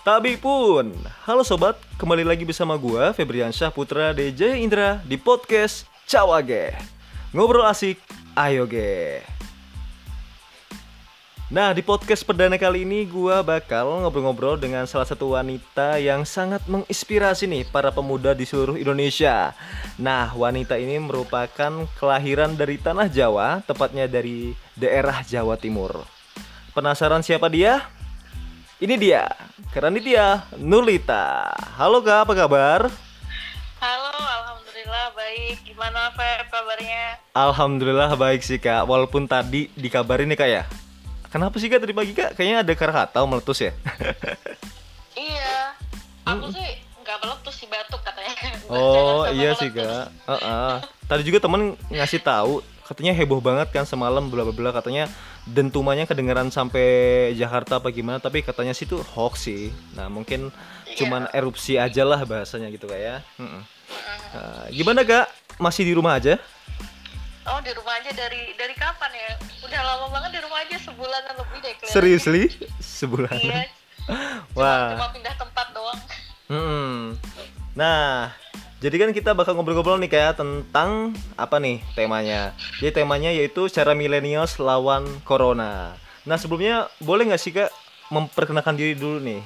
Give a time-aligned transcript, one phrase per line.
[0.00, 0.96] Tabi pun.
[1.28, 6.72] Halo sobat, kembali lagi bersama gua Febriansyah Putra DJ Indra di podcast Cawage.
[7.36, 8.00] Ngobrol asik,
[8.32, 9.20] ayo ge.
[11.52, 16.64] Nah, di podcast perdana kali ini gua bakal ngobrol-ngobrol dengan salah satu wanita yang sangat
[16.64, 19.52] menginspirasi nih para pemuda di seluruh Indonesia.
[20.00, 26.08] Nah, wanita ini merupakan kelahiran dari tanah Jawa, tepatnya dari daerah Jawa Timur.
[26.72, 27.99] Penasaran siapa dia?
[28.80, 29.28] Ini dia,
[29.76, 31.52] Keranitia Nurlita.
[31.76, 32.88] Halo Kak, apa kabar?
[33.76, 35.68] Halo, alhamdulillah baik.
[35.68, 37.20] Gimana Feb kabarnya?
[37.36, 40.64] Alhamdulillah baik sih Kak, walaupun tadi dikabarin nih Kak ya.
[41.28, 42.32] Kenapa sih Kak tadi pagi Kak?
[42.32, 43.76] Kayaknya ada Krakatau meletus ya?
[45.28, 45.76] iya.
[46.24, 48.32] Aku sih nggak meletus sih batuk katanya.
[48.72, 50.08] Oh iya sih kak.
[50.30, 50.72] Heeh.
[51.04, 55.10] Tadi juga temen ngasih tahu katanya heboh banget kan semalam bla bla bla katanya
[55.48, 56.84] dentumannya kedengeran sampai
[57.34, 59.72] Jakarta apa gimana tapi katanya sih itu hoax sih.
[59.96, 60.52] Nah mungkin
[60.90, 61.06] Iya.
[61.06, 63.16] cuman erupsi aja lah bahasanya gitu kak ya.
[63.38, 63.62] Heeh.
[64.34, 65.30] Nah, gimana kak?
[65.62, 66.34] Masih di rumah aja?
[67.46, 69.30] Oh di rumah aja dari dari kapan ya?
[69.62, 71.74] Udah lama banget di rumah aja sebulan lebih deh.
[71.86, 72.50] Serius li?
[72.82, 73.32] Sebulan?
[73.38, 73.70] Iya.
[74.50, 74.90] Cuma, Wah.
[74.98, 76.00] cuma pindah tempat doang.
[76.50, 77.14] Hmm.
[77.78, 78.34] Nah,
[78.80, 82.56] jadi kan kita bakal ngobrol-ngobrol nih kayak tentang apa nih temanya.
[82.80, 85.92] Jadi temanya yaitu cara millennials lawan corona.
[86.24, 87.68] Nah, sebelumnya boleh nggak sih Kak
[88.08, 89.44] memperkenalkan diri dulu nih?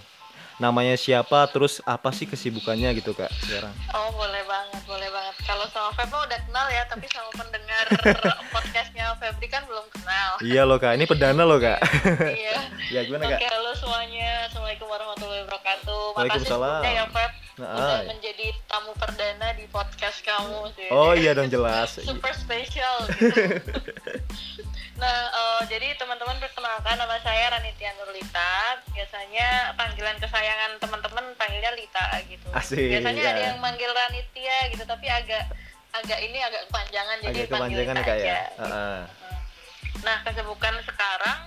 [0.63, 3.75] Namanya siapa, terus apa sih kesibukannya gitu Kak sekarang?
[3.91, 5.35] Oh boleh banget, boleh banget.
[5.43, 7.91] Kalau sama Feb udah kenal ya, tapi sama pendengar
[8.55, 10.39] podcastnya Febri kan belum kenal.
[10.47, 11.83] Iya loh Kak, ini perdana loh Kak.
[12.39, 12.71] iya.
[12.95, 13.39] ya gimana Kak?
[13.43, 14.47] Oke, halo semuanya.
[14.47, 16.03] Assalamualaikum warahmatullahi wabarakatuh.
[16.23, 17.33] Makasih sebelumnya ya, Feb.
[17.55, 18.03] Nah, Udah ah.
[18.11, 18.47] menjadi
[19.75, 20.86] podcast kamu sih.
[20.94, 21.98] Oh iya dong jelas.
[22.06, 23.27] Super spesial gitu.
[25.03, 28.78] nah, eh, jadi teman-teman perkenalkan nama saya Ranitia Nurlita.
[28.95, 32.46] Biasanya panggilan kesayangan teman-teman panggilnya Lita gitu.
[32.55, 33.30] Asik, Biasanya ya.
[33.34, 35.51] ada yang manggil Ranitia gitu, tapi agak
[35.90, 38.23] agak ini agak kepanjangan jadi Agak panggil kepanjangan Lita aja.
[38.23, 38.39] ya.
[38.46, 38.63] gitu.
[38.63, 39.01] Heeh.
[40.05, 41.39] Nah, kesibukan sekarang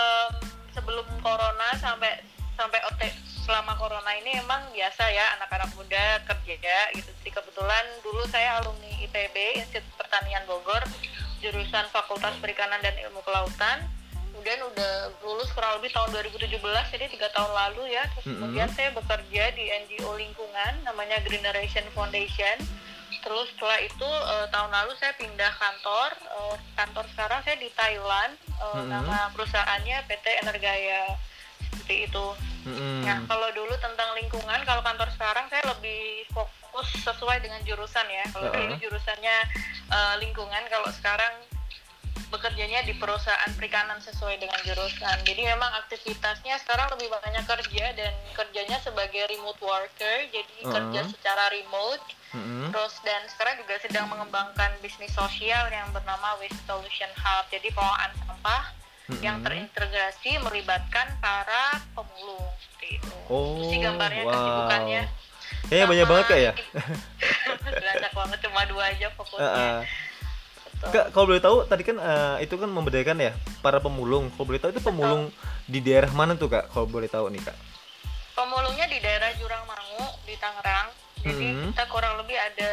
[0.00, 0.32] em,
[0.72, 2.24] sebelum corona sampai
[2.60, 3.08] sampai OT
[3.48, 7.08] selama corona ini emang biasa ya anak-anak muda kerja gitu.
[7.24, 10.84] Jadi kebetulan dulu saya alumni IPB Institut Pertanian Bogor
[11.40, 13.88] jurusan Fakultas Perikanan dan Ilmu Kelautan.
[14.12, 14.92] Kemudian udah
[15.24, 16.60] lulus kurang lebih tahun 2017
[16.92, 18.04] jadi tiga tahun lalu ya.
[18.12, 18.36] Terus Mm-mm.
[18.44, 22.60] kemudian saya bekerja di NGO lingkungan namanya Generation Foundation.
[23.20, 26.08] Terus setelah itu eh, tahun lalu saya pindah kantor.
[26.12, 28.36] Eh, kantor sekarang saya di Thailand.
[28.36, 28.88] Eh, Mm-mm.
[28.92, 31.16] Nama perusahaannya PT Energaya
[31.90, 32.26] seperti itu.
[32.66, 33.06] Mm-mm.
[33.06, 38.24] Nah kalau dulu tentang lingkungan, kalau kantor sekarang saya lebih fokus sesuai dengan jurusan ya.
[38.32, 38.58] Kalau Heeh.
[38.68, 39.36] dulu jurusannya
[39.90, 41.32] eh, lingkungan, kalau sekarang
[42.30, 45.18] bekerjanya di perusahaan perikanan sesuai dengan jurusan.
[45.26, 51.10] Jadi memang aktivitasnya sekarang lebih banyak kerja dan kerjanya sebagai remote worker, jadi kerja Heeh.
[51.10, 52.02] secara remote.
[52.30, 52.70] Mm-mm.
[52.70, 57.50] Terus dan sekarang juga sedang mengembangkan bisnis sosial yang bernama Waste Solution Hub.
[57.50, 58.62] Jadi pengelolaan sampah
[59.18, 59.46] yang Mm-mm.
[59.46, 63.14] terintegrasi melibatkan para pemulung seperti itu.
[63.26, 64.32] Oh, Itu sih gambarnya wow.
[64.32, 65.02] kesibukannya.
[65.66, 66.52] Kayaknya banyak banget Kak ya.
[67.82, 69.42] Banyak banget cuma dua aja fokusnya.
[69.44, 69.78] Heeh.
[70.80, 70.88] Betul.
[70.90, 74.30] Kak, kalau boleh tahu tadi kan eh, itu kan membedakan ya para pemulung.
[74.32, 75.28] Kalau boleh tahu itu pemulung
[75.66, 76.72] di daerah mana tuh kak?
[76.72, 77.56] Kalau boleh tahu nih kak.
[78.32, 80.88] Pemulungnya di daerah Jurang Mangu di Tangerang.
[81.20, 81.76] Jadi Mhm.
[81.76, 82.70] kita kurang lebih ada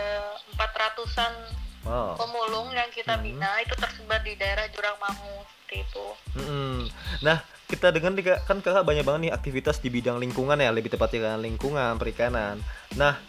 [0.56, 1.34] 400-an
[1.84, 2.20] Wow.
[2.20, 3.24] pemulung yang kita Mhm.
[3.24, 6.06] bina itu tersebar di daerah Jurang Mangu seperti itu.
[6.40, 6.88] Mm-mm.
[7.20, 10.72] Nah kita dengar nih kak, kan kakak banyak banget nih aktivitas di bidang lingkungan ya,
[10.72, 12.64] lebih tepatnya kan lingkungan, perikanan.
[12.96, 13.20] Nah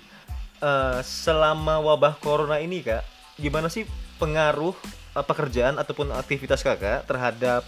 [0.62, 3.02] eh, selama wabah corona ini kak,
[3.42, 3.82] gimana sih
[4.22, 4.78] pengaruh
[5.18, 7.66] eh, pekerjaan ataupun aktivitas kakak terhadap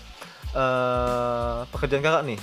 [0.55, 2.39] eh, pekerjaan kakak nih?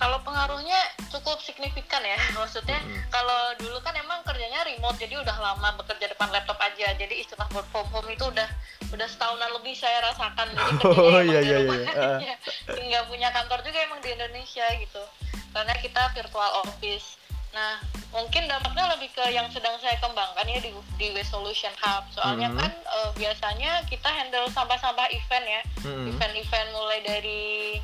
[0.00, 0.80] Kalau pengaruhnya
[1.10, 3.10] cukup signifikan ya, maksudnya Mhm.
[3.10, 7.50] kalau dulu kan emang kerjanya remote, jadi udah lama bekerja depan laptop aja, jadi istilah
[7.50, 8.46] work from home itu udah
[8.90, 10.48] udah setahunan lebih saya rasakan,
[10.82, 11.88] jadi Oh, iya, di iya, rumah iya.
[12.18, 12.34] aja.
[12.90, 15.02] nggak punya kantor juga emang di Indonesia gitu,
[15.50, 17.18] karena kita virtual office.
[17.50, 22.06] Nah, mungkin dampaknya lebih ke yang sedang saya kembangkan ya di, di Waste Solution Hub,
[22.10, 22.58] soalnya Mhm.
[22.58, 26.10] kan eh, biasanya kita handle sampah-sampah event ya, Mm-mm.
[26.10, 27.78] event-event mulai dari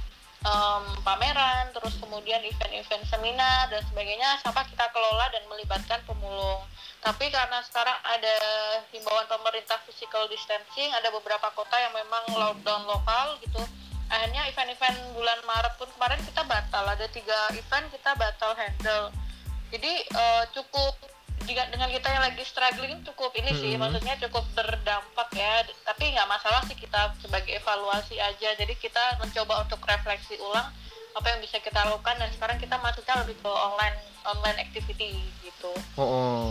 [0.46, 6.62] em, pameran, terus kemudian event-event seminar dan sebagainya sampah kita kelola dan melibatkan pemulung.
[7.02, 8.36] Tapi karena sekarang ada
[8.94, 13.62] himbauan pemerintah physical distancing, ada beberapa kota yang memang lockdown lokal gitu.
[14.06, 19.10] Akhirnya event-event bulan Maret pun kemarin kita batal, ada tiga event kita batal handle.
[19.74, 20.94] Jadi eh, cukup
[21.46, 23.80] jika dengan kita yang lagi struggling cukup ini sih Mhm.
[23.80, 25.52] maksudnya cukup berdampak ya
[25.82, 30.68] tapi nggak masalah sih kita sebagai evaluasi aja jadi kita mencoba untuk refleksi ulang
[31.12, 35.72] apa yang bisa kita lakukan dan sekarang kita masuknya lebih ke online online activity gitu
[35.94, 36.46] Oh, oh.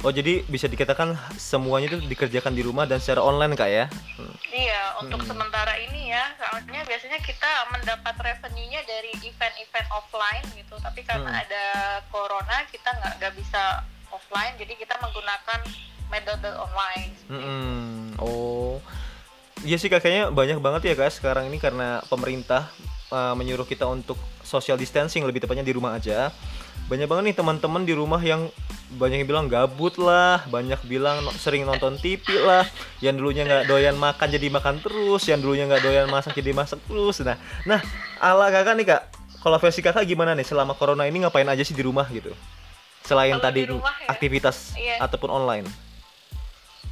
[0.00, 3.86] oh jadi bisa dikatakan semuanya itu dikerjakan di rumah dan secara online kak ya?
[4.18, 4.34] Hmm.
[4.50, 5.28] iya untuk Hmm.
[5.28, 11.42] sementara ini ya soalnya biasanya kita mendapat revenue-nya dari event-event offline gitu tapi karena Hmm.
[11.42, 11.64] ada
[12.08, 15.60] corona kita nggak nggak bisa offline jadi kita menggunakan
[16.10, 18.18] metode online Mm-mm.
[18.18, 18.82] Oh,
[19.62, 22.68] iya sih kakaknya banyak banget ya kak sekarang ini karena pemerintah
[23.14, 26.32] uh, menyuruh kita untuk social distancing lebih tepatnya di rumah aja.
[26.90, 28.50] Banyak banget nih teman-teman di rumah yang
[28.98, 32.66] banyak yang bilang gabut lah, banyak bilang sering nonton TV lah,
[32.98, 36.82] yang dulunya nggak doyan makan jadi makan terus, yang dulunya nggak doyan masak jadi masak
[36.90, 37.22] terus.
[37.22, 37.78] Nah, nah
[38.18, 39.02] ala kakak nih kak,
[39.38, 42.34] kalau versi kakak gimana nih selama corona ini ngapain aja sih di rumah gitu?
[43.02, 44.08] Selain Kalau tadi di rumah ya?
[44.08, 44.96] aktivitas Iya.
[45.00, 45.66] ataupun online.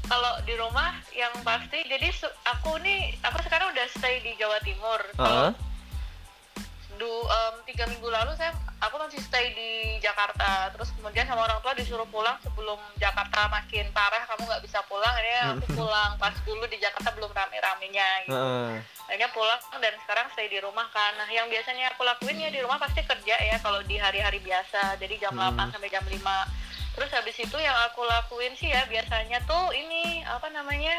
[0.05, 2.09] kalau di rumah yang pasti jadi
[2.49, 5.51] aku nih aku sekarang udah stay di Jawa Timur Heeh.
[5.53, 5.53] Kalau
[6.97, 10.71] du em, tiga minggu lalu saya aku masih stay di Jakarta.
[10.71, 15.11] Terus kemudian sama orang tua disuruh pulang sebelum Jakarta makin parah kamu nggak bisa pulang.
[15.11, 18.35] Akhirnya aku pulang pas dulu di Jakarta belum rame-ramenya gitu.
[18.35, 18.79] Heeh.
[19.09, 21.17] akhirnya pulang dan sekarang stay di rumah kan.
[21.17, 25.01] Nah yang biasanya aku lakuin ya di rumah pasti kerja ya kalau di hari-hari biasa.
[25.01, 25.57] Jadi jam Hmm.
[25.57, 26.45] 8 sampai jam 5
[26.93, 30.99] terus habis itu yang aku lakuin sih ya biasanya tuh ini apa namanya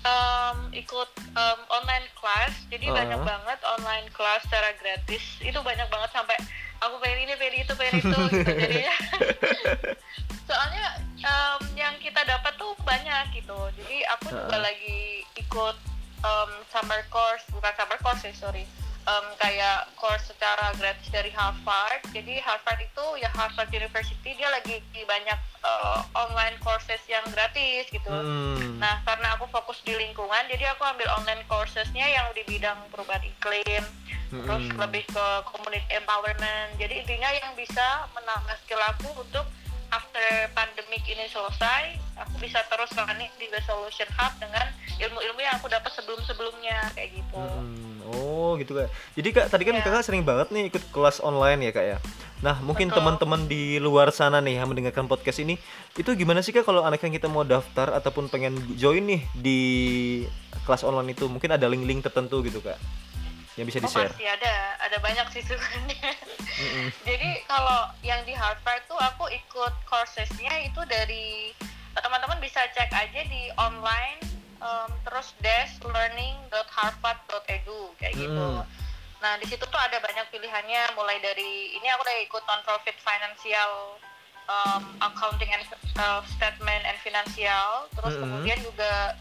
[0.00, 2.54] em, ikut em, online class.
[2.70, 2.96] Jadi Uh-uh.
[2.96, 5.20] banyak banget online class secara gratis.
[5.42, 6.38] Itu banyak banget sampai
[6.80, 8.50] aku pengen ini pengen itu pengen itu gitu.
[8.60, 8.96] Jadinya
[10.48, 10.86] soalnya
[11.20, 13.56] em, yang kita dapat tuh banyak gitu.
[13.76, 15.76] Jadi aku juga lagi ikut
[16.24, 17.44] em, summer course.
[17.52, 18.64] Bukan summer course ya sorry
[19.00, 24.76] Em, kayak course secara gratis dari Harvard jadi Harvard itu ya Harvard University dia lagi
[24.92, 28.80] banyak eh, online courses yang gratis gitu Hmm.
[28.80, 33.20] Nah, karena aku fokus di lingkungan, jadi aku ambil online coursesnya yang di bidang perubahan
[33.20, 33.84] iklim,
[34.32, 34.80] terus Mm-mm.
[34.80, 36.80] lebih ke community empowerment.
[36.80, 39.44] Jadi intinya yang bisa menambah skill aku untuk
[39.92, 45.60] after pandemic ini selesai, aku bisa terus running di The Solution Hub dengan ilmu-ilmu yang
[45.60, 47.36] aku dapat sebelum-sebelumnya kayak gitu.
[47.36, 47.79] Mm-mm.
[48.40, 48.88] Oh gitu kak.
[49.12, 49.84] Jadi kak tadi kan Iya.
[49.84, 51.98] kakak sering banget nih ikut kelas online ya kak ya.
[52.40, 55.60] Nah mungkin teman-teman di luar sana nih yang mendengarkan podcast ini
[55.94, 59.60] itu gimana sih kak kalau anak yang kita mau daftar ataupun pengen join nih di
[60.62, 62.80] kelas online itu mungkin ada link-link tertentu gitu kak
[63.54, 64.08] yang bisa di Oh share.
[64.08, 66.16] pasti ada, ada banyak sih sebenarnya.
[67.08, 71.52] Jadi kalau yang di Harvard tuh aku ikut coursesnya itu dari
[71.92, 74.16] teman-teman bisa cek aja di online
[74.60, 78.48] um, terus dash.learning.harvard.edu kayak gitu.
[78.60, 78.66] Hmm.
[79.20, 84.00] Nah di situ tuh ada banyak pilihannya mulai dari ini aku udah ikut non-profit financial
[84.50, 85.64] um, accounting and
[86.00, 88.22] uh, statement and financial terus Mm-mm.
[88.26, 89.14] kemudian juga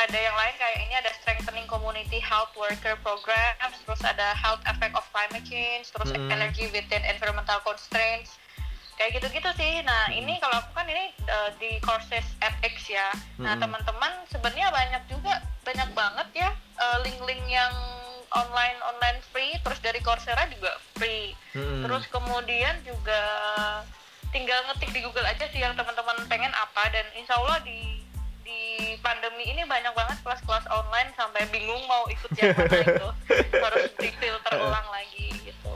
[0.00, 4.96] ada yang lain kayak ini ada strengthening community health worker programs terus ada health effect
[4.96, 6.32] of climate change terus Mm-mm.
[6.32, 8.40] energy within environmental constraints
[9.02, 9.82] kayak gitu-gitu sih.
[9.82, 13.10] Nah ini kalau aku kan ini uh, di courses edX ya.
[13.42, 13.66] Nah Mm-mm.
[13.66, 17.74] teman-teman sebenarnya banyak juga banyak banget ya uh, link-link yang
[18.30, 19.58] online online free.
[19.66, 21.34] Terus dari Coursera juga free.
[21.58, 21.82] Mm-mm.
[21.82, 23.20] terus kemudian juga
[24.30, 26.86] tinggal ngetik di Google aja sih yang teman-teman pengen apa.
[26.94, 27.98] Dan insya Allah di
[28.46, 33.08] di pandemi ini banyak banget kelas-kelas online sampai bingung mau ikut yang mana itu
[33.58, 35.74] harus di filter ulang lagi gitu.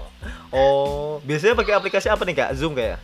[0.55, 2.55] Oh biasanya pakai aplikasi apa nih kak?
[2.55, 3.03] Zoom kayak?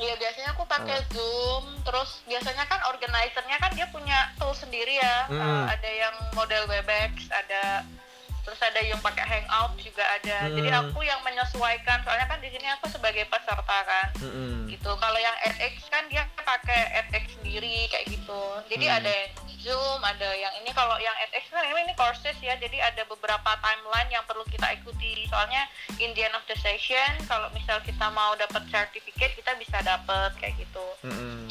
[0.00, 1.06] Iya biasanya aku pakai Ah.
[1.12, 5.28] Zoom, terus biasanya kan organizernya kan dia punya tool sendiri ya.
[5.28, 5.36] Mm.
[5.36, 7.84] Uh, ada yang model Webex, ada
[8.44, 10.48] terus ada yang pakai Hangout juga ada.
[10.48, 10.78] Jadi Mm.
[10.80, 14.08] aku yang menyesuaikan, soalnya kan di sini aku sebagai peserta kan.
[14.20, 14.68] Mm-mm.
[14.72, 14.90] Gitu.
[14.90, 18.42] Kalau yang edX kan dia pakai edX sendiri kayak gitu.
[18.72, 18.96] Jadi Mm.
[19.00, 22.56] ada yang Zoom, ada yang ini kalau yang edX kan ini, ini courses ya.
[22.56, 25.28] Jadi ada beberapa timeline yang perlu kita ikuti.
[25.28, 25.68] Soalnya
[26.00, 30.32] in the end of the session kalau misal kita mau dapat sertifikat kita bisa dapat
[30.40, 30.86] kayak gitu.
[31.04, 31.44] Mm-mm.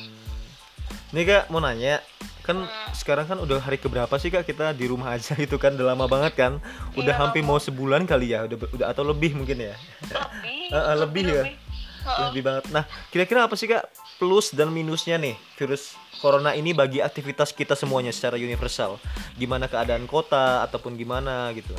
[1.13, 2.01] Nih kak mau nanya
[2.49, 2.57] kan
[2.91, 6.05] sekarang kan udah hari keberapa sih kak kita di rumah aja itu kan udah lama
[6.05, 6.53] banget kan
[6.93, 10.57] udah Iya, hampir mau sebulan kali ya udah udah atau lebih mungkin ya Lebih.
[10.71, 11.43] Eh, lebih ya?
[11.99, 12.19] Heeh.
[12.27, 13.85] lebih banget nah kira-kira apa sih kak
[14.17, 18.97] plus dan minusnya nih virus corona ini bagi aktivitas kita semuanya secara universal
[19.35, 21.73] gimana keadaan kota ataupun gimana gitu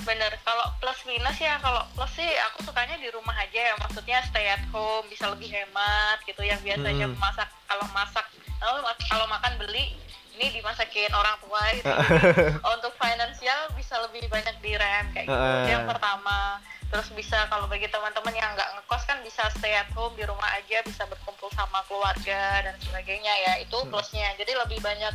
[0.00, 0.32] Bener.
[0.40, 3.74] Kalau plus minus ya kalau plus sih aku sukanya di rumah aja ya.
[3.76, 6.40] Maksudnya stay at home bisa lebih hemat gitu.
[6.40, 7.20] Yang biasanya Hmm.
[7.20, 8.24] masak kalau masak
[8.60, 9.96] kalau kalau makan beli
[10.36, 11.92] ini dimasakin orang tua gitu.
[12.76, 15.36] Untuk finansial bisa lebih banyak direm kayak gitu.
[15.36, 15.60] Ah.
[15.60, 16.56] Itu yang pertama.
[16.90, 20.48] Terus bisa kalau bagi teman-teman yang nggak ngekos kan bisa stay at home di rumah
[20.56, 23.52] aja, bisa berkumpul sama keluarga dan sebagainya ya.
[23.60, 23.92] Itu Hmm.
[23.92, 24.32] plusnya.
[24.34, 25.12] Jadi lebih banyak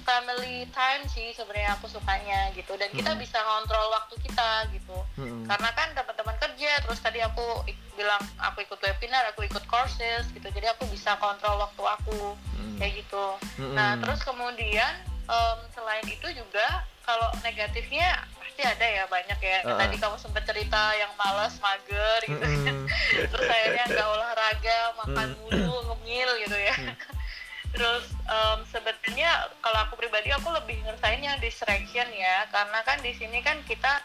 [0.00, 3.20] family time sih sebenarnya aku sukanya gitu dan kita Hmm.
[3.20, 5.44] bisa ngontrol waktu kita gitu Mm-mm.
[5.44, 7.62] karena kan teman-teman kerja terus tadi aku
[7.94, 12.32] bilang aku ikut webinar aku ikut courses gitu jadi aku bisa kontrol waktu aku.
[12.80, 13.26] Kayak gitu
[13.60, 13.76] Mm-mm.
[13.76, 14.92] nah terus kemudian
[15.28, 16.66] em, selain itu juga
[17.04, 19.78] kalau negatifnya pasti ada ya banyak ya Uh-uh.
[19.78, 22.88] tadi kamu sempat cerita yang malas mager gitu Mm-mm.
[23.30, 25.38] terus akhirnya nggak olahraga makan Hmm.
[25.44, 26.96] mulu ngemil gitu ya Hmm.
[27.76, 33.14] terus em, sebetulnya kalau aku pribadi aku lebih ngerasain yang distraction ya karena kan di
[33.14, 34.02] sini kan kita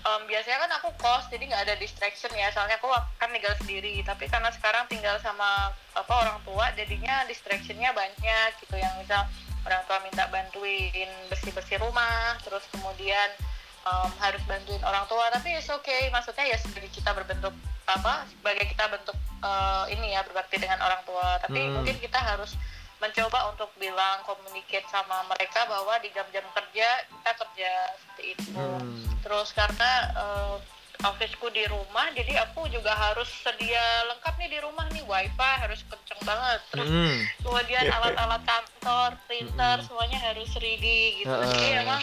[0.00, 2.48] em, biasanya kan aku kos jadi nggak ada distraction ya.
[2.54, 2.88] Soalnya aku
[3.20, 8.76] kan tinggal sendiri tapi karena sekarang tinggal sama apa orang tua jadinya distractionnya banyak gitu.
[8.80, 9.22] Yang misal
[9.68, 13.28] orang tua minta bantuin bersih bersih rumah terus kemudian
[13.84, 15.28] em, harus bantuin orang tua.
[15.32, 17.52] Tapi it's okay maksudnya ya sebagai kita berbentuk
[17.90, 21.40] apa sebagai kita bentuk eh, ini ya berbakti dengan orang tua.
[21.40, 21.80] Tapi Hmm.
[21.80, 22.54] mungkin kita harus
[23.00, 29.04] mencoba untuk bilang communicate sama mereka bahwa di jam-jam kerja kita kerja seperti itu Hmm.
[29.20, 30.56] terus karena eh,
[31.00, 35.80] officeku di rumah jadi aku juga harus sedia lengkap nih di rumah nih wifi harus
[35.88, 37.16] kenceng banget terus Mm-mm.
[37.40, 39.86] kemudian alat-alat kantor printer Mm-mm.
[39.88, 41.48] semuanya harus ready gitu Heeh.
[41.50, 42.02] jadi emang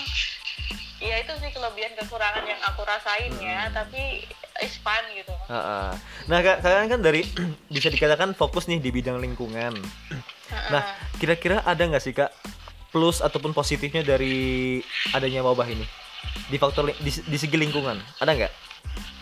[0.97, 4.25] ya itu sih kelebihan kekurangan yang aku rasain ya tapi
[4.57, 5.93] it's fun gitu Ha-ha.
[6.27, 7.21] Nah, Kak, kalian kan dari
[7.71, 9.77] bisa dikatakan fokus nih di bidang lingkungan.
[10.67, 10.81] Nah,
[11.15, 12.31] kira-kira ada nggak sih Kak
[12.87, 14.79] plus ataupun positifnya dari
[15.11, 15.83] adanya wabah ini
[16.47, 17.97] di faktor di, di segi lingkungan?
[18.17, 18.53] Ada nggak?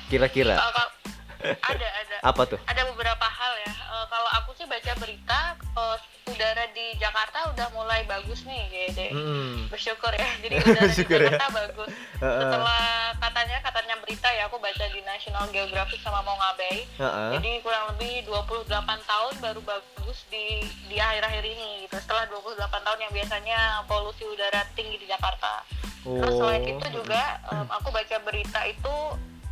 [0.08, 2.60] Kira-kira Eh, ada ada apa tuh?
[2.66, 7.70] ada beberapa hal ya Eh, kalau aku sih baca berita eh, udara di Jakarta udah
[7.70, 9.70] mulai bagus nih gede Mm-mm.
[9.70, 11.06] bersyukur ya jadi udara di ya.
[11.06, 12.40] Jakarta bagus Heeh.
[12.42, 17.38] setelah katanya katanya berita ya aku baca di National Geographic sama Mongabay Ha-ha.
[17.38, 18.66] jadi kurang lebih 28
[19.06, 24.66] tahun baru bagus di di akhir-akhir ini gitu setelah 28 tahun yang biasanya polusi udara
[24.74, 25.62] tinggi di Jakarta
[26.02, 26.72] terus selain Oh.
[26.72, 28.96] itu juga em, aku baca berita itu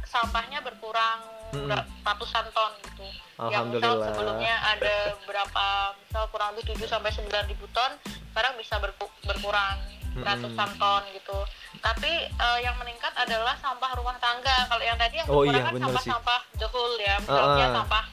[0.04, 1.22] sampahnya berkurang
[1.54, 1.70] Mm-mm.
[1.70, 3.06] ber- ratusan ton gitu
[3.50, 4.08] yang misal Alhamdulillah.
[4.10, 7.92] sebelumnya ada berapa misal kurang lebih 7 sampai 9 ribu ton
[8.34, 9.78] sekarang bisa berku- berkurang
[10.14, 11.38] ratusan ton gitu
[11.80, 15.70] tapi eh, yang meningkat adalah sampah rumah tangga kalau yang tadi yang Oh berkurang iya,
[15.70, 17.74] kan sampah-sampah the whole ya misalnya ah.
[17.82, 18.04] sampah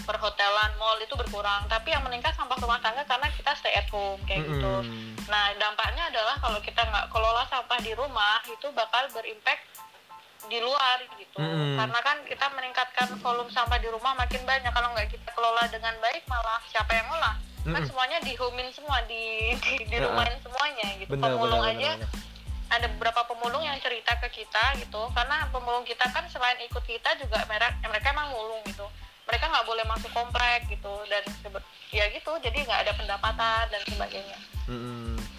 [0.00, 4.20] perhotelan mall itu berkurang tapi yang meningkat sampah rumah tangga karena kita stay at home
[4.24, 5.10] kayak gitu Mm-mm.
[5.30, 9.62] Nah, dampaknya adalah kalau kita nggak kelola sampah di rumah, itu bakal berimpact
[10.48, 11.36] di luar gitu.
[11.36, 11.76] Mm-mm.
[11.76, 14.72] Karena kan kita meningkatkan volume sampah di rumah makin banyak.
[14.72, 17.36] Kalau nggak kita kelola dengan baik, malah siapa yang ngolah?
[17.60, 17.88] Kan Mm-mm.
[17.92, 21.12] semuanya dihomin semua, di, di, di Ya, rumahin semuanya gitu.
[21.12, 22.10] Benar, pemulung benar, aja, benar.
[22.72, 25.02] ada beberapa pemulung yang cerita ke kita gitu.
[25.12, 28.88] Karena pemulung kita kan selain ikut kita juga mereka, mereka emang mulung gitu.
[29.28, 31.22] Mereka nggak boleh masuk komplek gitu dan
[31.92, 32.32] ya gitu.
[32.40, 34.38] Jadi nggak ada pendapatan dan sebagainya.
[34.66, 35.29] Mm-mm.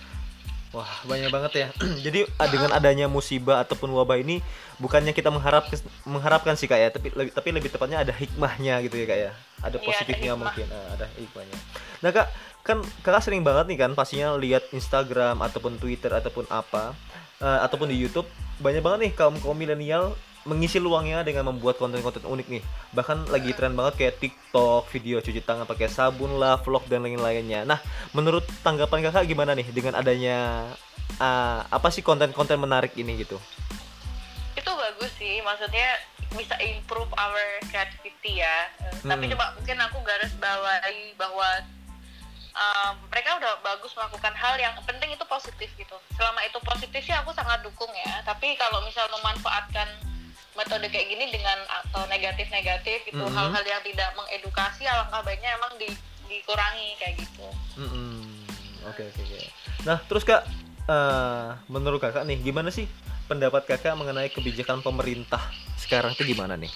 [0.71, 1.67] Wah banyak banget ya.
[2.05, 4.39] Jadi ah, dengan adanya musibah ataupun wabah ini
[4.79, 5.67] bukannya kita mengharap
[6.07, 9.31] mengharapkan sih kak ya, tapi lebih tapi lebih tepatnya ada hikmahnya gitu ya kak ya.
[9.31, 10.41] Ada Iya, ada positifnya hikmah.
[10.47, 11.57] mungkin, ah, ada hikmahnya.
[12.01, 12.27] Nah kak,
[12.63, 16.95] kan kakak sering banget nih kan pastinya lihat Instagram ataupun Twitter ataupun apa
[17.43, 18.29] eh, ataupun di YouTube
[18.63, 22.63] banyak banget nih kaum kaum milenial mengisi luangnya dengan membuat konten-konten unik nih.
[22.91, 27.61] Bahkan lagi tren banget kayak TikTok, video cuci tangan pakai sabun lah, vlog dan lain-lainnya.
[27.63, 27.77] Nah,
[28.11, 30.65] menurut tanggapan kakak gimana nih dengan adanya
[31.17, 33.37] ah, apa sih konten-konten menarik ini gitu?
[34.51, 35.95] itu bagus sih maksudnya
[36.35, 37.39] bisa improve our
[37.71, 39.33] creativity ya Eh, tapi Hmm.
[39.33, 41.49] coba mungkin aku garis bawahi bahwa
[42.51, 47.15] um, mereka udah bagus melakukan hal yang penting itu positif gitu selama itu positif sih
[47.15, 49.87] aku sangat dukung ya tapi kalau misal memanfaatkan
[50.53, 53.31] metode kayak gini dengan atau negatif-negatif itu Mhm.
[53.31, 55.87] hal-hal yang tidak mengedukasi alangkah baiknya emang di,
[56.27, 58.43] dikurangi kayak gitu Mm-mm.
[58.83, 59.39] Oke oke oke.
[59.83, 60.41] Nah terus kak,
[60.83, 62.89] eh, menurut kakak nih gimana sih
[63.25, 65.39] pendapat kakak mengenai kebijakan pemerintah
[65.77, 66.71] sekarang tuh gimana nih?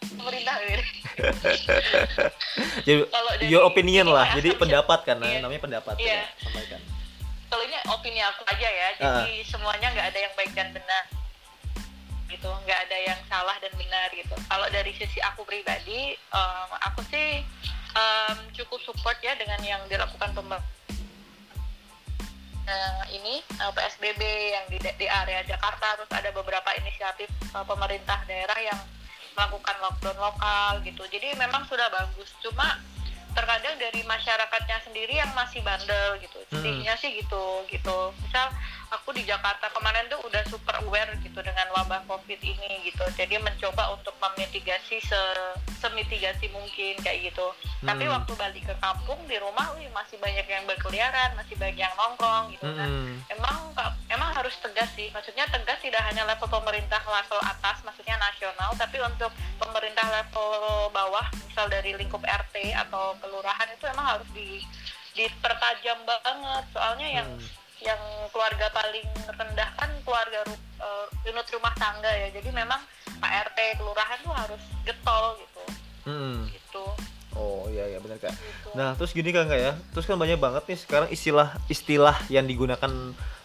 [0.00, 0.82] Pemerintah gitu.
[2.82, 4.26] Jadi Kalau dari- your opinion ini lah.
[4.26, 5.40] ya, Jadi pendapat kan, Iya.
[5.40, 5.94] namanya pendapat.
[5.96, 6.12] Iya.
[6.18, 6.80] ya, sampaikan.
[7.50, 11.04] Kalau ini opini aku aja ya jadi semuanya nggak ada yang baik dan benar.
[12.30, 14.34] Gitu nggak ada yang salah dan benar gitu.
[14.46, 17.42] Kalau dari sisi aku pribadi em, aku sih
[17.98, 20.78] em, cukup support ya dengan yang dilakukan pemerintah
[23.10, 24.22] ini eh, PSBB
[24.54, 28.78] yang di, di area Jakarta terus ada beberapa inisiatif eh, pemerintah daerah yang
[29.34, 31.02] melakukan lockdown lokal gitu.
[31.10, 32.78] Jadi memang sudah bagus cuma
[33.32, 36.38] terkadang dari masyarakatnya sendiri yang masih bandel gitu.
[36.50, 37.98] Sedihnya sih gitu gitu.
[38.24, 38.50] Misal
[38.90, 43.38] aku di Jakarta kemarin tuh udah super aware gitu dengan wabah covid ini gitu jadi
[43.38, 45.20] mencoba untuk memitigasi se
[45.78, 47.46] semitigasi mungkin kayak gitu
[47.80, 48.12] tapi Hmm.
[48.12, 52.50] waktu balik ke kampung di rumah wih, masih banyak yang berkeliaran masih banyak yang nongkrong
[52.50, 53.16] gitu kan Mm-mm.
[53.30, 58.18] emang ka- emang harus tegas sih maksudnya tegas tidak hanya level pemerintah level atas maksudnya
[58.18, 60.50] nasional tapi untuk pemerintah level
[60.90, 64.60] bawah misal dari lingkup RT atau kelurahan itu emang harus di
[65.12, 67.58] dipertajam banget soalnya yang Hmm.
[67.80, 68.00] Yang
[68.32, 70.44] keluarga paling rendah kan keluarga
[70.80, 72.80] eh, unit rumah tangga ya jadi memang
[73.20, 75.62] Pak RT kelurahan tuh harus getol gitu
[76.08, 76.48] Mm-mm.
[76.52, 76.84] gitu
[77.30, 78.34] Oh iya iya benar kak.
[78.34, 82.42] gitu Nah terus gini kan kak ya, terus kan banyak banget nih sekarang istilah-istilah yang
[82.42, 82.90] digunakan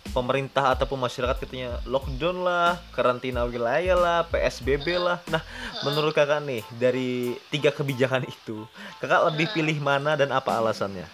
[0.09, 5.21] pemerintah ataupun masyarakat katanya lockdown lah, karantina wilayah lah, PSBB lah.
[5.29, 5.41] Nah
[5.85, 8.65] menurut kakak nih dari tiga kebijakan itu,
[8.97, 11.05] kakak lebih pilih mana dan apa alasannya?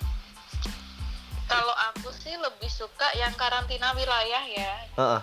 [2.71, 5.21] Lebih suka yang karantina wilayah ya Heeh.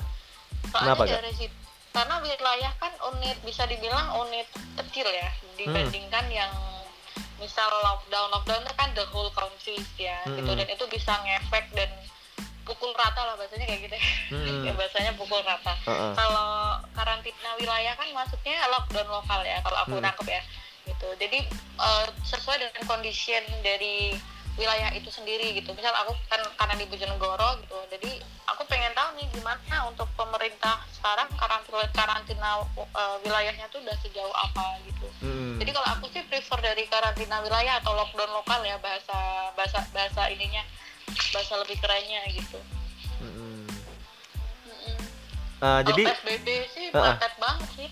[0.68, 1.56] Soalnya Kenapa, dari situ
[1.88, 4.44] karena wilayah kan unit bisa dibilang unit
[4.76, 6.52] kecil ya dibandingkan yang
[7.40, 10.60] misal lockdown lockdown itu kan the whole country ya gitu Mm-mm.
[10.60, 11.88] dan itu bisa ngefek dan
[12.68, 13.96] pukul rata lah bahasanya kayak gitu
[14.36, 14.68] Mm-mm.
[14.68, 16.12] Ya, bahasanya pukul rata Heeh.
[16.12, 20.04] kalau karantina wilayah kan maksudnya lockdown lokal ya kalau aku Hmm.
[20.04, 20.42] nangkep ya
[20.84, 21.38] gitu jadi
[21.80, 23.32] eh, sesuai dengan kondisi
[23.64, 24.12] dari
[24.58, 28.10] wilayah itu sendiri gitu misal aku kan karena di Bojonegoro gitu jadi
[28.50, 34.34] aku pengen tahu nih gimana untuk pemerintah sekarang karantina karantina eh, wilayahnya tuh udah sejauh
[34.34, 35.62] apa gitu Mm-mm.
[35.62, 39.16] jadi kalau aku sih prefer dari karantina wilayah atau lockdown lokal ya bahasa
[39.54, 40.66] bahasa bahasa ininya
[41.32, 42.60] bahasa lebih kerennya gitu.
[45.58, 47.18] Ah, jadi PSBB sih ah.
[47.18, 47.88] mepet banget sih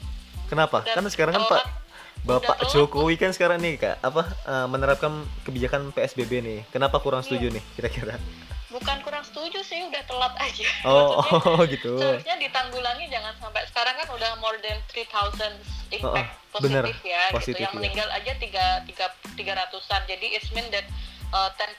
[0.46, 0.86] kenapa?
[0.86, 1.85] Udah Kan sekarang kan Pak telat.
[2.26, 2.66] Bapak.
[2.68, 6.58] Jokowi kan sekarang nih kak apa eh, menerapkan kebijakan PSBB nih.
[6.68, 8.18] Kenapa kurang setuju nih kira-kira?
[8.66, 11.92] bukan kurang setuju sih udah telat aja Oh, Maksudnya, oh gitu.
[11.96, 16.84] seharusnya ditanggulangi jangan sampai sekarang kan udah more than 3000 impact Oh, bener.
[16.84, 17.78] positif ya Positif, gitu yang ya.
[17.78, 20.84] meninggal aja tiga tiga tiga ratusan jadi it's mean that
[21.32, 21.72] uh, 10%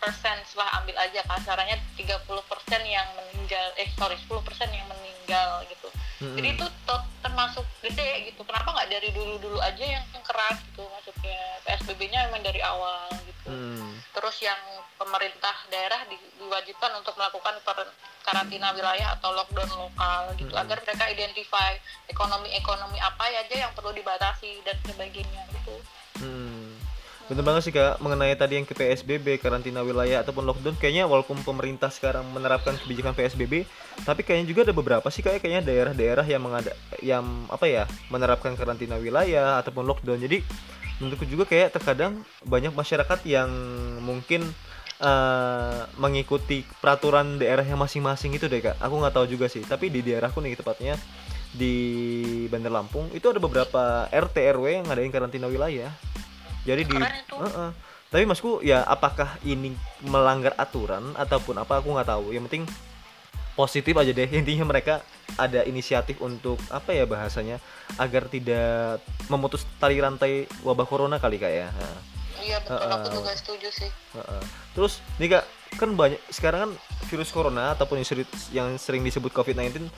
[0.54, 2.14] lah ambil aja kasarannya 30%
[2.86, 4.38] yang meninggal eh sorry 10%
[4.70, 5.90] yang meninggal gitu
[6.22, 6.34] Mm-mm.
[6.34, 10.88] jadi itu tot- termasuk gede gitu kenapa nggak dari dulu dulu aja yang keras gitu
[10.88, 11.36] maksudnya
[11.68, 13.96] PSBB-nya memang dari awal gitu Hmm.
[14.12, 14.60] terus yang
[14.96, 20.64] pemerintah daerah di- diwajibkan untuk melakukan per- karantina wilayah atau lockdown lokal gitu Mm-mm.
[20.68, 21.72] agar mereka identify
[22.12, 25.80] ekonomi-ekonomi apa aja yang perlu dibatasi dan sebagainya gitu.
[27.28, 31.36] Bener banget sih kak mengenai tadi yang ke PSBB karantina wilayah ataupun lockdown kayaknya walaupun
[31.44, 33.68] pemerintah sekarang menerapkan kebijakan PSBB
[34.08, 36.72] tapi kayaknya juga ada beberapa sih kayak kayaknya daerah-daerah yang mengada
[37.04, 40.24] yang apa ya menerapkan karantina wilayah ataupun lockdown.
[40.24, 40.40] Jadi
[41.04, 43.52] menurutku juga kayak terkadang banyak masyarakat yang
[44.00, 44.48] mungkin
[45.04, 48.80] eh, mengikuti peraturan daerahnya masing-masing itu deh kak.
[48.80, 50.96] Aku nggak tahu juga sih tapi di daerahku nih tepatnya
[51.52, 51.76] di
[52.48, 55.92] Bandar Lampung itu ada beberapa RT RW yang ngadain karantina wilayah
[56.68, 57.36] jadi di itu.
[57.40, 57.70] Heeh.
[58.12, 59.72] tapi masku ya apakah ini
[60.04, 62.68] melanggar aturan ataupun apa aku nggak tahu yang penting
[63.56, 65.00] positif aja deh intinya mereka
[65.40, 67.64] ada inisiatif untuk apa ya bahasanya
[67.96, 69.00] agar tidak
[69.32, 72.18] memutus tali rantai wabah corona kali kak ya Heeh.
[72.38, 72.94] Iya betul, Heeh.
[72.94, 73.90] aku juga setuju sih.
[74.14, 74.44] Heeh.
[74.78, 75.46] Terus nih kak,
[75.82, 76.72] kan banyak sekarang kan
[77.10, 79.90] virus corona ataupun yang seri- yang sering disebut COVID-19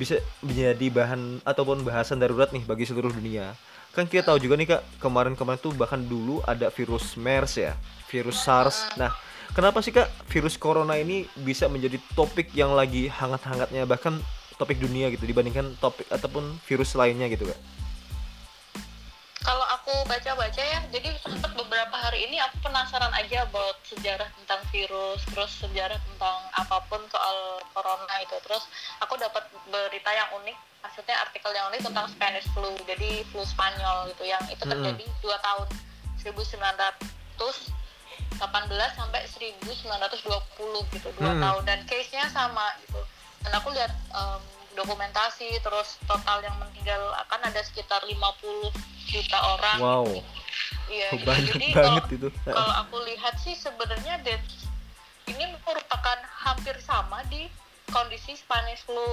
[0.00, 3.52] bisa menjadi bahan ataupun bahasan darurat nih bagi seluruh dunia.
[3.92, 7.76] Kan kita tahu juga nih kak, kemarin-kemarin tuh bahkan dulu ada virus MERS ya,
[8.08, 8.88] virus SARS.
[8.96, 9.12] Nah,
[9.52, 14.16] kenapa sih kak virus corona ini bisa menjadi topik yang lagi hangat-hangatnya bahkan
[14.56, 17.81] topik dunia gitu dibandingkan topik ataupun virus lainnya gitu kak?
[19.42, 24.62] Kalau aku baca-baca ya, jadi sempat beberapa hari ini aku penasaran aja about sejarah tentang
[24.70, 28.38] virus, terus sejarah tentang apa pun soal corona itu.
[28.46, 28.62] Terus
[29.02, 30.54] aku dapat berita yang unik,
[30.86, 35.36] maksudnya artikel yang unik tentang Spanish flu, jadi flu Spanyol gitu, yang itu terjadi dua
[35.42, 35.66] tahun
[36.22, 37.02] 1918
[38.94, 41.42] sampai 1920 gitu, dua Mm.
[41.42, 43.02] tahun dan case-nya sama gitu.
[43.42, 44.42] Dan aku lihat em,
[44.78, 48.70] dokumentasi terus total yang meninggal akan ada sekitar 50
[49.08, 49.78] juta orang.
[49.78, 50.06] Wow,
[50.92, 51.24] Iya, gitu.
[51.30, 52.28] banyak jadi banget kalau, itu.
[52.44, 54.20] kalau aku lihat sih sebenarnya
[55.30, 57.46] ini merupakan hampir sama di
[57.92, 59.04] kondisi Spanish flu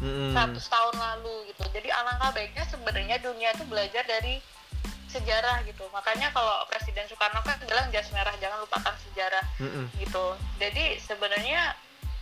[0.00, 0.36] Mm-mm.
[0.36, 1.64] 100 tahun lalu gitu.
[1.72, 4.38] Jadi alangkah baiknya sebenarnya dunia itu belajar dari
[5.08, 5.88] sejarah gitu.
[5.90, 9.88] Makanya kalau Presiden Soekarno kan bilang jas merah jangan lupakan sejarah Mm-mm.
[9.96, 10.36] gitu.
[10.60, 11.72] Jadi sebenarnya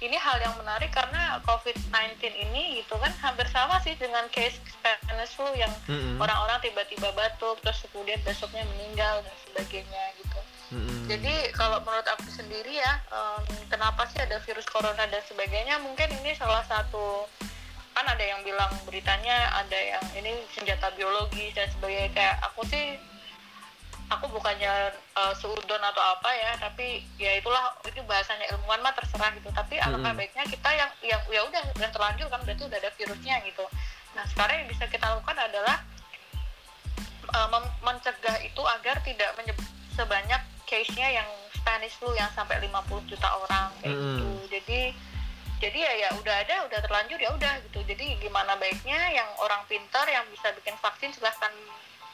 [0.04, 5.32] ini hal yang menarik karena COVID-19 ini gitu kan hampir sama sih dengan case Spanish
[5.32, 6.20] flu yang Mm-mm.
[6.20, 10.40] orang-orang tiba-tiba batuk terus kemudian besoknya meninggal dan sebagainya gitu.
[10.76, 11.00] Mm-mm.
[11.08, 15.80] Jadi kalau menurut aku sendiri ya, um, kenapa sih ada virus corona dan sebagainya?
[15.80, 17.24] Mungkin ini salah satu
[17.94, 22.10] kan ada yang bilang beritanya ada yang ini senjata biologi dan sebagainya.
[22.12, 22.98] Kayak aku sih
[24.18, 29.30] aku bukannya uh, seudon atau apa ya tapi ya itulah itu bahasanya ilmuwan mah terserah
[29.36, 30.20] gitu tapi alangkah Mm-mm.
[30.24, 33.64] baiknya kita yang yang ya udah udah terlanjur kan berarti udah ada virusnya gitu
[34.14, 35.76] nah sekarang yang bisa kita lakukan adalah
[37.34, 39.30] uh, mem- mencegah itu agar tidak
[39.94, 44.18] sebanyak case-nya yang Spanish flu yang sampai 50 juta orang kayak Mm-mm.
[44.18, 44.80] gitu jadi
[45.62, 49.62] jadi ya ya udah ada udah terlanjur ya udah gitu jadi gimana baiknya yang orang
[49.70, 51.52] pintar yang bisa bikin vaksin silahkan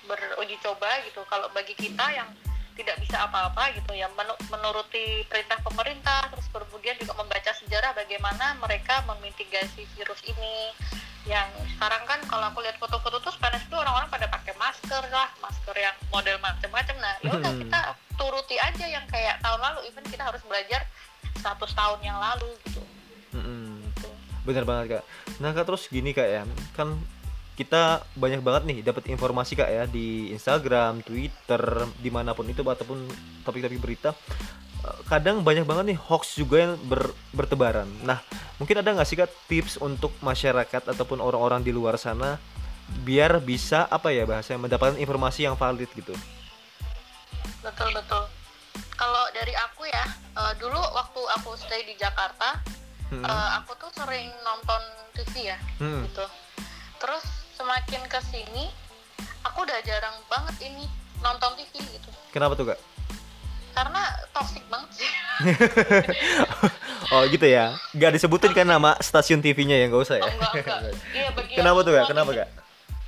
[0.05, 2.29] beruji coba gitu kalau bagi kita yang
[2.73, 8.57] tidak bisa apa-apa gitu ya menu- menuruti perintah pemerintah terus kemudian juga membaca sejarah bagaimana
[8.57, 10.73] mereka memitigasi virus ini
[11.29, 11.45] yang
[11.77, 15.77] sekarang kan kalau aku lihat foto-foto tuh Spanish itu orang-orang pada pakai masker lah masker
[15.77, 17.61] yang model macam-macam nah ya udah Hmm.
[17.61, 17.81] kita
[18.17, 20.81] turuti aja yang kayak tahun lalu even kita harus belajar
[21.37, 21.45] 100
[21.77, 22.81] tahun yang lalu gitu
[23.31, 23.85] Mm-mm.
[23.93, 24.09] gitu.
[24.43, 25.05] Bener banget kak.
[25.39, 26.97] Nah kak terus gini kak ya, kan
[27.61, 27.83] kita
[28.17, 31.61] banyak banget nih dapat informasi kak ya di Instagram, Twitter,
[31.95, 33.05] di mana pun itu ataupun
[33.45, 34.17] topik-topik berita.
[34.81, 37.85] Eh, Kadang banyak banget nih hoax juga yang ber- bertebaran.
[38.01, 38.25] Nah
[38.57, 42.41] mungkin ada nggak sih kak tips untuk masyarakat ataupun orang-orang di luar sana
[43.01, 46.17] biar bisa apa ya bahasanya mendapatkan informasi yang valid gitu.
[47.61, 48.25] betul betul
[48.91, 52.57] kalau dari aku ya eh, dulu waktu aku stay di Jakarta
[53.11, 53.21] Hmm.
[53.21, 54.79] eh, aku tuh sering nonton
[55.13, 56.03] TV ya Hmm.
[56.05, 56.23] gitu
[56.97, 58.65] terus semakin ke sini
[59.43, 62.81] aku udah jarang banget ini nonton TV gitu Kenapa tuh kak?
[63.71, 65.11] karena toxic banget sih
[67.13, 70.23] Oh gitu ya, nggak disebutin kan nama stasiun TV-nya ya nggak usah ya?
[70.23, 72.07] Oh, enggak enggak iya bagi Kenapa tuh kak?
[72.07, 72.49] Kenapa kak?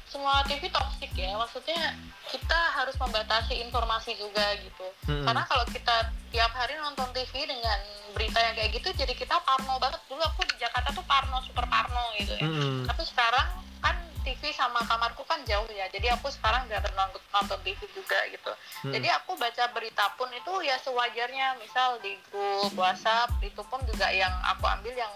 [0.05, 5.25] semua TV toxic ya maksudnya kita harus membatasi informasi juga gitu Hmm.
[5.25, 5.97] karena kalau kita
[6.29, 7.79] tiap hari nonton TV dengan
[8.13, 11.65] berita yang kayak gitu jadi kita parno banget dulu aku di Jakarta tuh parno super
[11.65, 12.87] parno gitu ya Mm-mm.
[12.87, 13.49] tapi sekarang
[14.63, 18.53] sama kamarku kan jauh ya jadi aku sekarang gak nonton, nonton TV juga gitu
[18.87, 18.93] Mm-mm.
[18.95, 24.07] jadi aku baca berita pun itu ya sewajarnya misal di grup WhatsApp itu pun juga
[24.15, 25.11] yang aku ambil yang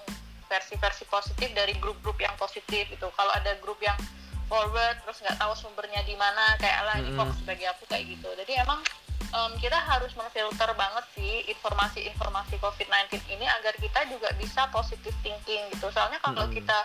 [0.46, 3.98] versi-versi positif dari grup-grup yang positif itu kalau ada grup yang
[4.46, 7.18] forward terus nggak tahu sumbernya di mana kayak lah Mm-mm.
[7.18, 8.82] hoax bagi aku kayak gitu jadi emang
[9.30, 15.66] em, kita harus memfilter banget sih informasi-informasi COVID-19 ini agar kita juga bisa positive thinking
[15.74, 16.58] gitu soalnya kalau Mm-mm.
[16.58, 16.78] kita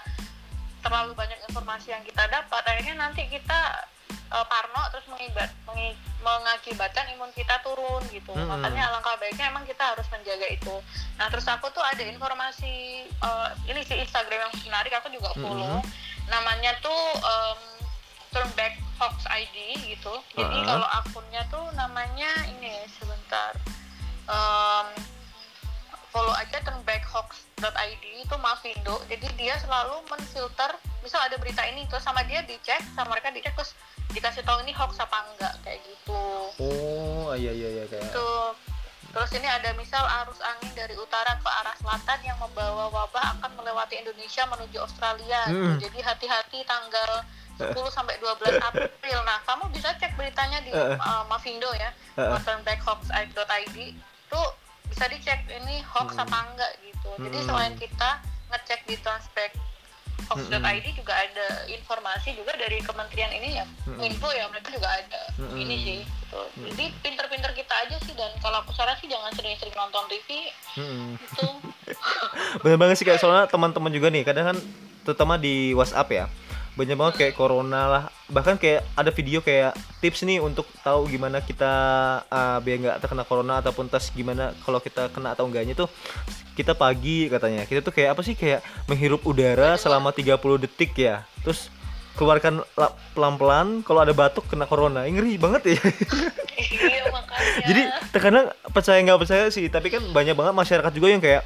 [0.81, 3.59] terlalu banyak informasi yang kita dapat akhirnya nanti kita
[4.07, 8.31] eh, parno terus mengibat, mengi- mengakibatkan imun kita turun gitu.
[8.31, 8.47] Mm-mm.
[8.47, 10.75] makanya alangkah baiknya emang kita harus menjaga itu.
[11.17, 12.73] Nah terus aku tuh ada informasi
[13.05, 15.81] eh, ini sih Instagram yang menarik aku juga follow.
[16.27, 17.59] Namanya tuh em,
[18.31, 19.57] Turn Back Hoax ID
[19.91, 20.13] gitu.
[20.31, 20.65] Jadi Ah.
[20.65, 23.51] kalau akunnya tuh namanya ini sebentar
[26.11, 30.71] follow aja turnbackhoax.id itu Mavindo jadi dia selalu menfilter
[31.01, 33.71] misal ada berita ini terus sama dia dicek sama mereka dicek terus
[34.11, 36.23] dikasih tahu ini hoax apa enggak kayak gitu
[36.59, 38.11] Oh iya iya iya kayak.
[38.11, 38.51] Tuh.
[39.11, 43.55] Terus ini ada misal arus angin dari utara ke arah selatan yang membawa wabah akan
[43.55, 45.47] melewati Indonesia menuju Australia.
[45.47, 45.63] gitu.
[45.63, 45.79] Hmm.
[45.79, 47.23] Jadi hati-hati tanggal
[47.55, 49.17] 10 sampai 12 April.
[49.23, 50.95] Nah, kamu bisa cek beritanya di Eh.
[50.95, 52.35] uh, Mavindo ya, Eh.
[52.43, 53.77] turnbackhoax.id.
[54.27, 54.47] Tuh
[55.01, 56.29] bisa dicek ini hoax Hmm.
[56.29, 57.09] apa enggak gitu.
[57.17, 57.47] Jadi Hmm.
[57.49, 58.21] selain kita
[58.53, 63.97] ngecek di transbackhoax.id juga ada informasi juga dari kementerian ini ya, Hmm.
[63.97, 65.57] info ya mereka juga ada Hmm.
[65.57, 66.37] ini sih gitu.
[66.69, 71.17] Jadi pinter-pinter kita aja sih dan kalau aku saran sih jangan sering-sering nonton TV Mm-mm.
[71.17, 71.47] itu.
[72.61, 74.57] Bener banget sih kayak soalnya teman-teman juga nih kadang kan
[75.01, 76.29] terutama di WhatsApp ya
[76.81, 78.03] banyak banget kayak corona lah.
[78.25, 81.73] Bahkan kayak ada video kayak tips nih untuk tahu gimana kita
[82.25, 85.85] uh, biar nggak terkena corona ataupun tes gimana kalau kita kena atau enggaknya tuh
[86.57, 87.69] kita pagi katanya.
[87.69, 88.33] Kita tuh kayak apa sih?
[88.33, 91.21] Kayak menghirup udara selama 30 detik ya.
[91.45, 91.69] Terus
[92.17, 95.05] keluarkan la- pelan-pelan kalau ada batuk kena corona.
[95.05, 95.81] Ngeri banget ya.
[96.57, 97.61] Iya makanya.
[97.69, 101.43] jadi terkadang percaya nggak percaya sih tapi kan banyak banget masyarakat juga yang kayak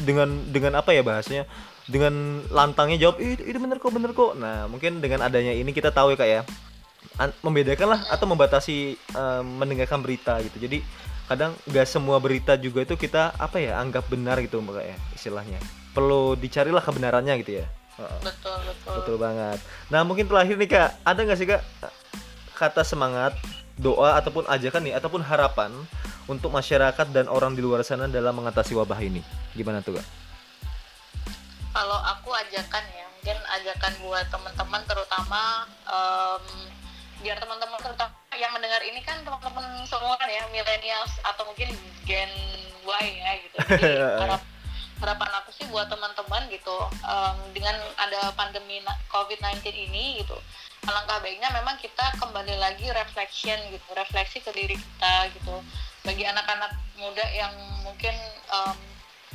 [0.00, 1.44] dengan dengan apa ya bahasanya
[1.84, 5.92] dengan lantangnya jawab "Ih, itu bener kok bener kok nah mungkin dengan adanya ini kita
[5.92, 6.40] tahu ya kak ya
[7.20, 10.80] an- membedakan lah atau membatasi eh, mendengarkan berita gitu jadi
[11.24, 15.56] kadang nggak semua berita juga itu kita apa ya anggap benar gitu mbak ya istilahnya
[15.96, 18.94] perlu dicarilah kebenarannya gitu ya betul betul.
[18.98, 19.58] Betul banget.
[19.86, 21.62] Nah mungkin terakhir nih kak, ada nggak sih kak
[22.58, 23.38] kata semangat,
[23.78, 25.70] doa ataupun ajakan nih ataupun harapan
[26.26, 29.22] untuk masyarakat dan orang di luar sana dalam mengatasi wabah ini?
[29.54, 30.06] Gimana tuh kak?
[32.54, 36.44] Ajakan ya, mungkin ajakan buat teman-teman terutama em,
[37.18, 41.74] biar teman-teman terutama yang mendengar ini kan teman-teman semua kan ya millennials atau mungkin
[42.06, 42.30] Gen
[42.86, 43.56] Y ya gitu.
[43.58, 44.42] Jadi harap
[45.02, 48.78] harapan aku sih buat teman-teman gitu um, dengan ada pandemi
[49.10, 50.38] COVID-19 ini gitu
[50.84, 55.56] alangkah baiknya memang kita kembali lagi reflection gitu refleksi ke diri kita gitu.
[56.04, 58.12] Bagi anak-anak muda yang mungkin
[58.52, 58.76] um,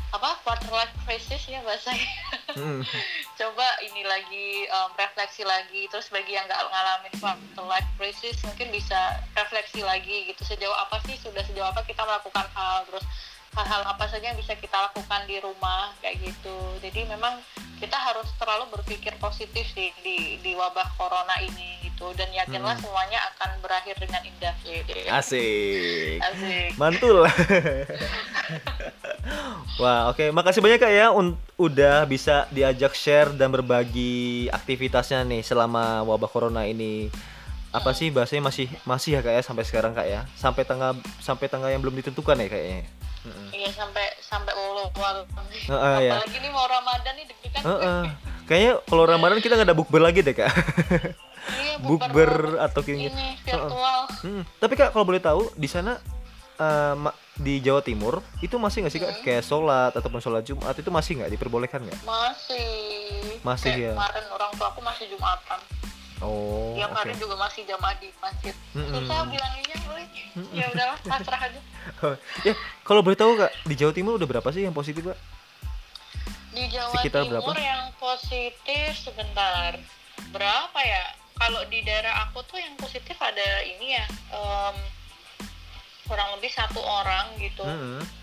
[0.10, 2.10] apa quarter life crisis ya bahasanya
[2.58, 2.82] hmm.
[3.40, 8.74] coba ini lagi um, refleksi lagi terus bagi yang nggak ngalamin quarter life crisis mungkin
[8.74, 10.42] bisa refleksi lagi gitu.
[10.42, 13.06] Sejauh apa sih sudah sejauh apa kita melakukan hal terus
[13.54, 16.58] hal-hal apa saja yang bisa kita lakukan di rumah kayak gitu.
[16.82, 17.38] Jadi memang
[17.78, 22.10] kita harus terlalu berpikir positif sih di di wabah corona ini gitu.
[22.18, 22.84] Dan yakinlah hmm.
[22.84, 24.94] semuanya akan berakhir dengan indah gitu.
[25.06, 26.18] asik.
[26.18, 26.70] Asik.
[26.82, 27.26] Mantul
[29.82, 30.28] wah oke okay.
[30.32, 31.12] makasih banyak kak ya
[31.60, 37.12] udah bisa diajak share dan berbagi aktivitasnya nih selama wabah corona ini
[37.70, 41.46] apa sih bahasanya masih masih ya kak ya sampai sekarang kak ya sampai tanggal sampai
[41.46, 42.90] tanggal yang belum ditentukan ya kayaknya
[43.52, 46.16] Iya sampai sampai ulul uh, uh, ya.
[46.16, 47.62] Apalagi nih mau Ramadan nih deg-degan.
[47.68, 48.02] Uh, uh.
[48.48, 50.48] Kayaknya kalau Ramadan kita nggak ada bukber lagi deh kak.
[51.60, 54.08] iya, bukber atau kayak ini virtual.
[54.08, 54.24] Uh, uh.
[54.24, 54.44] Hmm.
[54.58, 56.00] Tapi kak kalau boleh tahu di sana
[56.64, 56.96] uh,
[57.40, 59.24] di Jawa Timur itu masih nggak sih kak hmm.
[59.24, 62.00] kayak sholat ataupun sholat Jumat itu masih nggak diperbolehkan nggak?
[62.04, 63.40] Masih.
[63.42, 63.92] Masih kayak ya.
[63.96, 65.60] Kemarin orang tua aku masih Jumatan.
[66.20, 66.76] Oh.
[66.76, 67.00] Tiap okay.
[67.00, 68.56] hari juga masih jamaah di masjid.
[68.76, 68.92] Mm -mm.
[68.92, 70.04] Susah bilanginnya, boy.
[70.52, 71.60] Ya udahlah, pasrah aja.
[72.04, 75.20] Oh, ya, kalau boleh tahu kak, di Jawa Timur udah berapa sih yang positif kak?
[76.52, 77.64] Di Jawa Sekitar Timur berapa?
[77.64, 79.80] yang positif sebentar.
[80.36, 81.16] Berapa ya?
[81.40, 84.76] Kalau di daerah aku tuh yang positif ada ini ya, um,
[86.10, 87.62] kurang lebih satu orang gitu.
[87.62, 88.20] Mm -hmm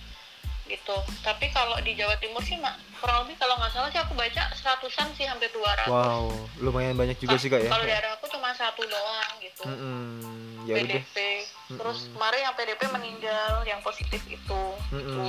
[0.66, 4.18] gitu tapi kalau di Jawa Timur sih mak kurang lebih kalau nggak salah sih aku
[4.18, 6.27] baca seratusan sih hampir 200 wow
[6.59, 10.66] lumayan banyak juga sih kak ya kalau daerah aku cuma satu doang gitu mm -hmm.
[10.66, 11.79] ya PDP udah.
[11.79, 12.14] terus mm -hmm.
[12.18, 14.99] kemarin yang PDP meninggal yang positif itu mm -hmm.
[14.99, 15.20] gitu.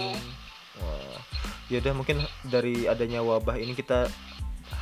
[0.77, 1.21] Wah.
[1.73, 4.09] ya udah mungkin dari adanya wabah ini kita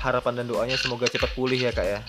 [0.06, 2.00] harapan dan doanya semoga cepat pulih ya kak ya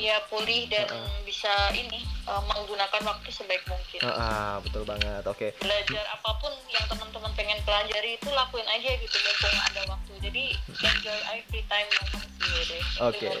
[0.00, 1.20] Iya pulih dan uh -uh.
[1.26, 4.00] bisa ini uh, menggunakan waktu sebaik mungkin.
[4.06, 5.22] Uh -uh, betul banget.
[5.26, 5.50] Oke.
[5.50, 5.66] Okay.
[5.66, 10.12] Belajar apa pun yang teman-teman pengen pelajari itu lakuin aja gitu mumpung ada waktu.
[10.22, 12.82] Jadi enjoy every time moment sih deh.
[13.02, 13.28] Oke.
[13.28, 13.34] Okay.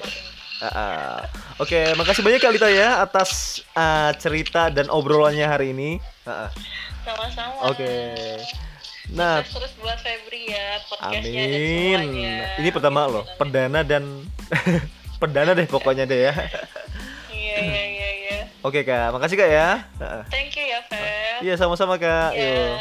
[0.60, 1.18] Uh, uh.
[1.56, 6.02] Oke, okay, makasih banyak Kalita ya atas uh, cerita dan obrolannya hari ini.
[6.26, 6.50] Uh, uh.
[7.06, 7.72] Sama-sama.
[7.72, 7.80] Oke.
[7.80, 8.69] Okay.
[9.10, 11.44] Nah, terus, buat Febri ya podcastnya
[11.98, 12.46] Amin.
[12.62, 14.22] Ini pertama loh, perdana dan
[15.20, 16.34] perdana deh pokoknya deh ya.
[17.30, 18.08] Iya iya iya.
[18.14, 18.38] iya.
[18.62, 19.68] Oke kak, makasih kak ya.
[20.30, 21.42] Thank you ya Feb.
[21.42, 22.38] Iya sama-sama kak.
[22.38, 22.78] Yeah.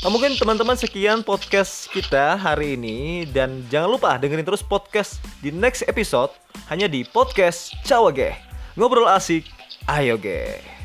[0.00, 5.52] Nah, mungkin teman-teman sekian podcast kita hari ini dan jangan lupa dengerin terus podcast di
[5.52, 6.32] next episode
[6.72, 8.32] hanya di podcast Cawage.
[8.80, 9.44] Ngobrol asik,
[9.84, 10.79] ayo ge.